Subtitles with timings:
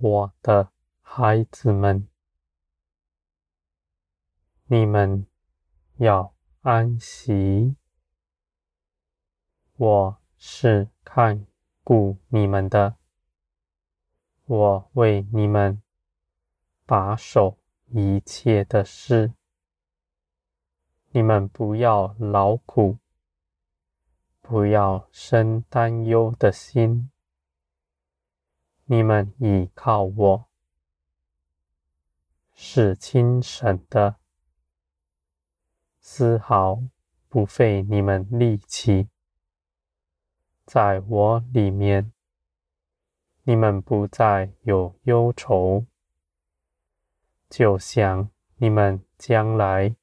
[0.00, 0.70] 我的
[1.02, 2.06] 孩子们，
[4.66, 5.26] 你们
[5.96, 7.74] 要安息。
[9.74, 11.44] 我是看
[11.82, 12.94] 顾你们的，
[14.44, 15.82] 我为你们
[16.86, 19.32] 把守一切的事。
[21.10, 22.98] 你们不要劳苦，
[24.40, 27.10] 不要生担忧的心。
[28.90, 30.48] 你们倚靠我，
[32.54, 34.16] 是轻省的，
[36.00, 36.82] 丝毫
[37.28, 39.10] 不费你们力气。
[40.64, 42.10] 在我里面，
[43.42, 45.84] 你们不再有忧愁，
[47.50, 49.94] 就像你们将来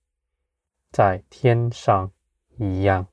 [0.91, 2.11] 在天上
[2.57, 3.07] 一样，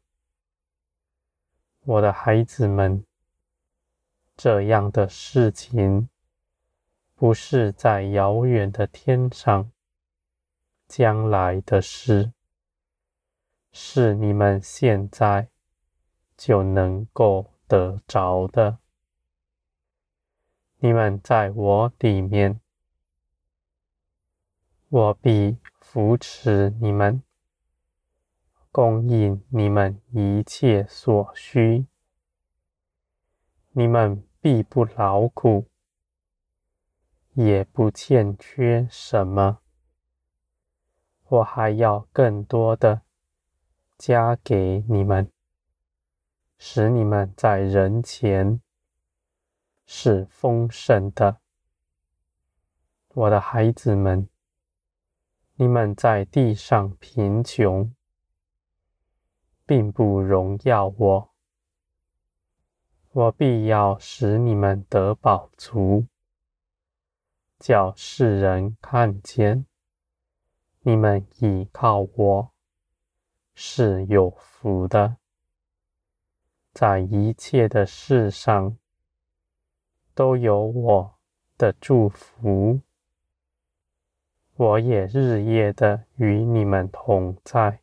[1.80, 3.02] 我的孩子们。
[4.44, 6.08] 这样的事情，
[7.14, 9.70] 不是在遥远的天上
[10.88, 12.32] 将来的事，
[13.70, 15.48] 是你们现在
[16.36, 18.78] 就能够得着的。
[20.78, 22.60] 你们在我里面，
[24.88, 27.22] 我必扶持你们，
[28.72, 31.86] 供应你们一切所需。
[33.70, 34.20] 你们。
[34.42, 35.68] 必不劳苦，
[37.34, 39.60] 也不欠缺什么。
[41.28, 43.02] 我还要更多的
[43.96, 45.30] 加给你们，
[46.58, 48.60] 使你们在人前
[49.86, 51.40] 是丰盛的。
[53.14, 54.28] 我的孩子们，
[55.54, 57.94] 你们在地上贫穷，
[59.64, 61.31] 并不荣耀我。
[63.14, 66.06] 我必要使你们得饱足，
[67.58, 69.66] 叫世人看见
[70.80, 72.52] 你们倚靠我
[73.54, 75.18] 是有福的，
[76.72, 78.78] 在一切的事上
[80.14, 81.14] 都有我
[81.58, 82.80] 的祝福。
[84.54, 87.82] 我也日夜的与你们同在，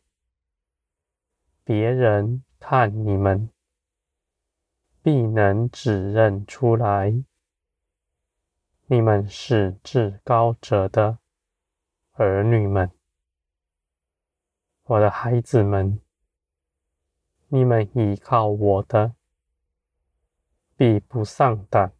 [1.62, 3.48] 别人看你们。
[5.02, 7.24] 必能指认出来，
[8.86, 11.18] 你们是至高者的
[12.12, 12.90] 儿女们，
[14.84, 16.00] 我的孩子们，
[17.48, 19.14] 你们依靠我的，
[20.76, 21.94] 必不丧胆。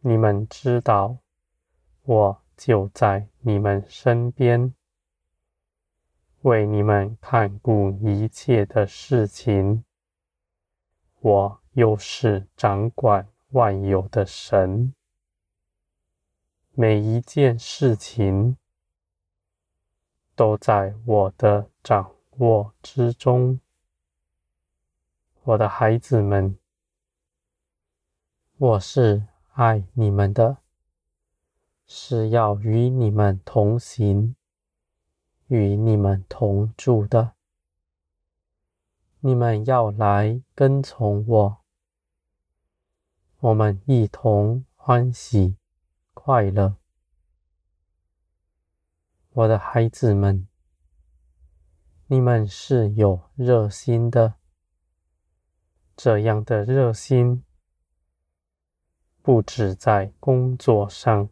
[0.00, 1.18] 你们知道，
[2.02, 4.74] 我就在你们身边，
[6.40, 9.84] 为你们看顾一切的事情。
[11.20, 14.94] 我又是掌管万有的神，
[16.72, 18.56] 每一件事情
[20.36, 23.58] 都在我的掌握之中。
[25.42, 26.56] 我的孩子们，
[28.58, 30.58] 我是爱你们的，
[31.86, 34.36] 是要与你们同行，
[35.48, 37.37] 与你们同住的。
[39.20, 41.58] 你们要来跟从我，
[43.40, 45.56] 我们一同欢喜
[46.14, 46.76] 快乐。
[49.30, 50.46] 我的孩子们，
[52.06, 54.34] 你们是有热心的，
[55.96, 57.44] 这样的热心
[59.20, 61.28] 不止在工作上，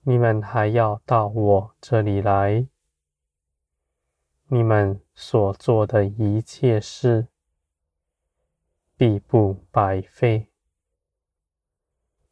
[0.00, 2.66] 你们还要到我这里来。
[4.46, 7.28] 你们所做的一切事，
[8.96, 10.48] 必不白费。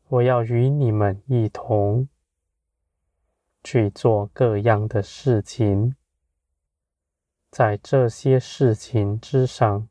[0.09, 2.09] 我要与你们一同
[3.63, 5.95] 去做各样的事情，
[7.51, 9.89] 在这些事情之上，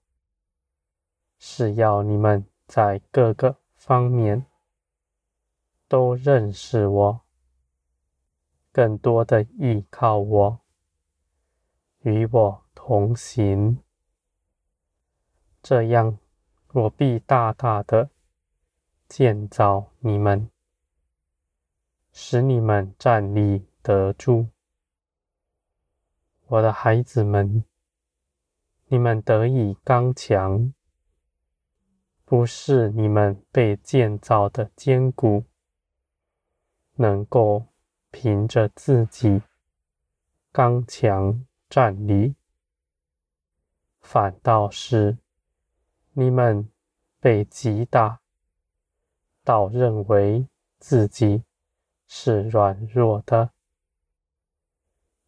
[1.38, 4.45] 是要你们在各个方面
[5.88, 7.21] 都认识我，
[8.71, 10.59] 更多的依靠我。
[12.01, 13.77] 与我同行，
[15.62, 16.18] 这样
[16.74, 18.09] 我必大大的
[19.07, 20.50] 建造你们，
[22.12, 24.47] 使你们站立得住。
[26.47, 27.63] 我的孩子们，
[28.88, 30.74] 你们得以刚强，
[32.25, 35.44] 不是你们被建造的坚固，
[36.95, 37.68] 能够
[38.09, 39.44] 凭着自己
[40.51, 41.45] 刚强。
[41.69, 42.33] 站立，
[44.12, 45.20] 反倒是
[46.14, 46.68] 你们
[47.20, 48.20] 被击打，
[49.44, 50.48] 倒认为
[50.80, 51.44] 自己
[52.08, 53.52] 是软弱的，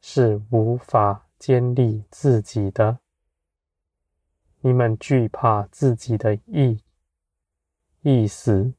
[0.01, 2.98] 是无法坚立自己的。
[4.62, 6.83] 你们惧怕自己的意
[8.01, 8.74] 意思，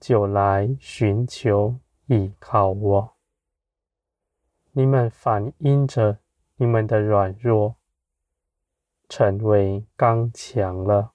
[0.00, 3.16] 就来寻求依靠我。
[4.72, 6.18] 你们反映着
[6.56, 7.76] 你们的软弱，
[9.14, 11.12] 成为刚强了。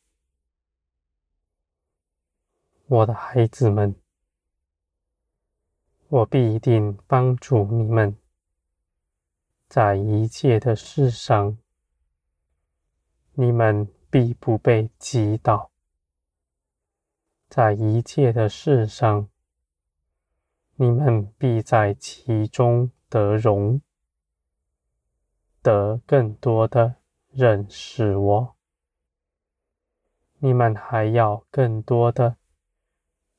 [2.86, 3.96] 我的孩子们，
[6.08, 8.16] 我必定帮助你们，
[9.68, 11.58] 在一切的事上。
[13.34, 15.72] 你们必不被击倒，
[17.50, 19.28] 在一切的事上，
[20.76, 23.82] 你们必在其中得荣，
[25.64, 26.98] 得更多的
[27.38, 28.56] 认识我。
[30.40, 32.38] 你们还要更多的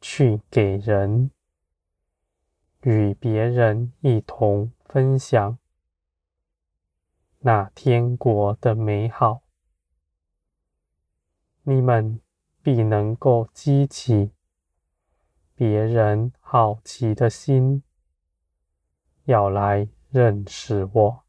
[0.01, 1.33] 去给人，
[2.83, 5.59] 与别人一同分享
[7.41, 9.43] 那天国的美好。
[11.65, 12.21] 你们
[12.63, 14.31] 必能够激起
[15.57, 17.83] 别人好奇的心，
[19.25, 21.28] 要来认识我。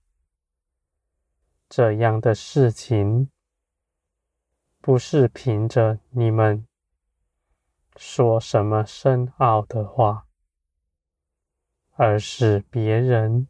[1.70, 3.30] 这样的事情，
[4.82, 6.66] 不是凭着你们
[7.96, 10.26] 说什么深奥的话，
[11.92, 13.48] 而是别人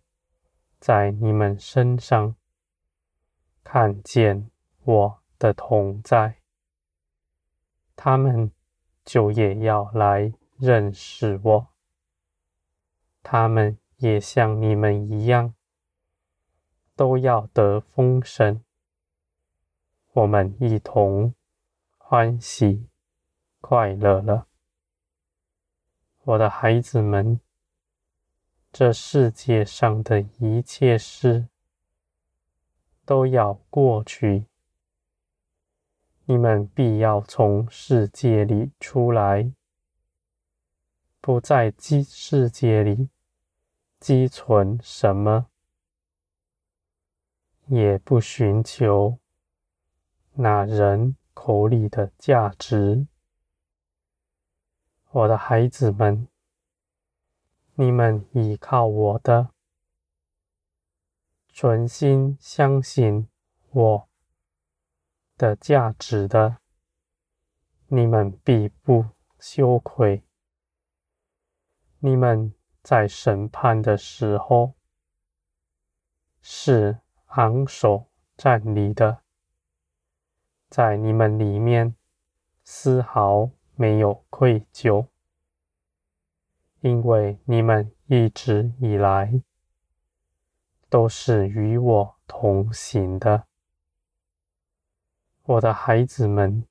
[0.81, 2.35] 在你们身上
[3.63, 4.51] 看见
[4.83, 6.41] 我的同在。
[7.95, 8.51] 他们
[9.05, 11.67] 就也要来认识我，
[13.23, 15.53] 他们也像你们一样，
[16.99, 18.61] 都要得丰盛。
[20.11, 21.33] 我们一同
[21.97, 22.89] 欢喜
[23.61, 24.47] 快乐了，
[26.23, 27.39] 我的孩子们。
[28.73, 31.47] 这世界上的一切事
[33.05, 34.47] 都要过去。
[36.25, 39.53] 你们必要从世界里出来，
[41.21, 43.07] 不在积世界里
[44.01, 45.48] 积存什么，
[47.69, 49.19] 也不寻求
[50.33, 53.07] 那人口里的价值。
[55.11, 56.27] 我的孩子们，
[57.75, 59.51] 你们依靠我的，
[61.47, 63.29] 存心相信
[63.71, 64.09] 我。
[65.37, 66.57] 的价值的，
[67.87, 69.05] 你们必不
[69.39, 70.21] 羞愧。
[71.99, 74.73] 你们在审判的时候
[76.41, 79.19] 是昂首站立的，
[80.67, 81.95] 在你们里面
[82.63, 85.07] 丝毫没有愧疚，
[86.81, 89.41] 因为你们一直以来
[90.89, 93.45] 都是与我同行的。
[95.43, 96.65] 我的孩子们，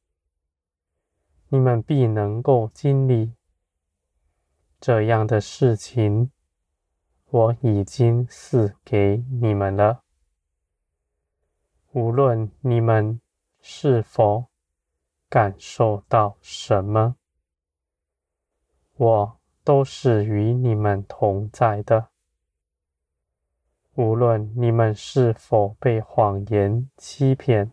[1.49, 3.33] 你们必能够经历
[4.81, 6.33] 这样的事情，
[7.27, 10.03] 我已经赐给你们了。
[11.93, 13.21] 无论你们
[13.61, 14.47] 是否
[15.29, 17.17] 感受到什么，
[18.97, 22.09] 我都是与你们同在的。
[23.95, 27.73] 无论你们是否被谎言欺骗。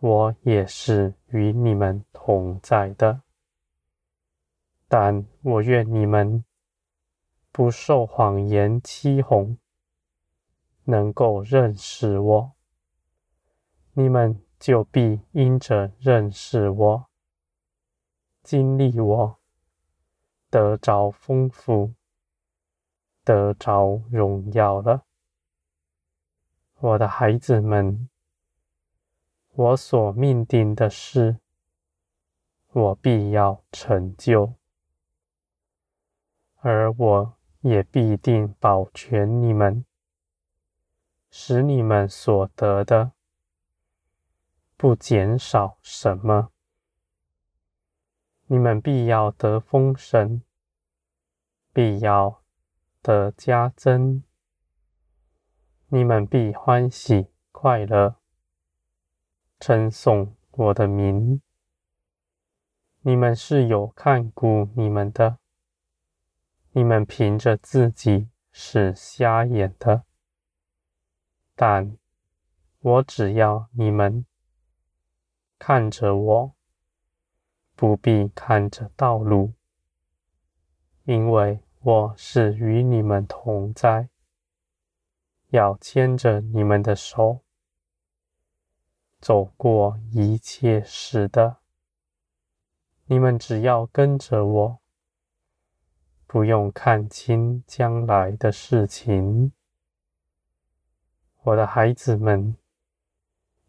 [0.00, 3.22] 我也是与你们同在的，
[4.86, 6.44] 但我愿你们
[7.50, 9.58] 不受谎言欺哄，
[10.88, 12.52] 能够认识我，
[13.92, 17.06] 你们就必因着认识我，
[18.42, 19.38] 经历我，
[20.48, 21.92] 得着丰富，
[23.22, 25.04] 得着荣耀了，
[26.80, 28.08] 我的孩子们。
[29.52, 31.38] 我所命定的事，
[32.72, 34.54] 我必要成就，
[36.60, 39.84] 而我也必定保全你们，
[41.30, 43.12] 使你们所得的
[44.76, 46.50] 不减少什么。
[48.46, 50.42] 你们必要得丰盛，
[51.72, 52.42] 必要
[53.02, 54.22] 得加增，
[55.88, 58.16] 你们必欢喜快乐。
[59.60, 61.42] 称颂我的名，
[63.00, 65.38] 你们是有看顾你们的，
[66.70, 70.04] 你们凭着自己是瞎眼的，
[71.60, 71.98] 但
[72.78, 74.24] 我只要你们
[75.58, 76.54] 看着我，
[77.74, 79.54] 不必看着道路，
[81.02, 84.08] 因为我是与你们同在，
[85.48, 87.40] 要牵着你们的手，
[89.18, 91.56] 走过一切事的。
[93.06, 94.78] 你们只要跟着我，
[96.24, 99.52] 不用看清将来的事情。
[101.48, 102.56] 我的孩子们，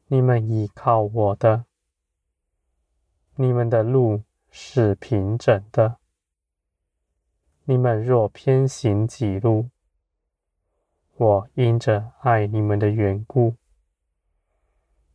[0.08, 1.64] 你们依靠我的，
[3.36, 5.98] 你们的路是平整的。
[7.64, 9.70] 你们若偏行己路，
[11.16, 13.56] 我因着爱你们的缘故，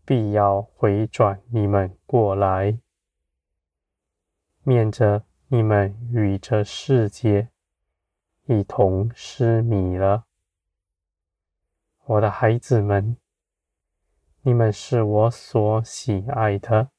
[0.07, 2.79] 必要回转你们过来，
[4.63, 7.51] 免得你们与这世界
[8.47, 10.25] 一同失迷了。
[12.07, 13.17] 我的孩子们，
[14.43, 16.91] 你们是我所喜爱的，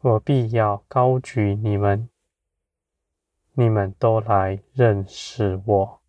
[0.00, 2.08] 我必要高举你们，
[3.52, 6.02] 你们都来认识我。